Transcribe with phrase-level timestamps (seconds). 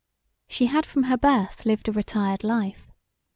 [0.47, 2.91] She had from her birth lived a retired life.